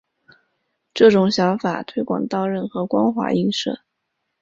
[0.95, 3.81] 这种想法推广到任何光滑映射。